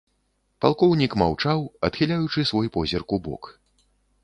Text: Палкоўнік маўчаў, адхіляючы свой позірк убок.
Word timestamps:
Палкоўнік 0.63 1.11
маўчаў, 1.23 1.61
адхіляючы 1.89 2.47
свой 2.53 2.73
позірк 2.79 3.07
убок. 3.21 3.43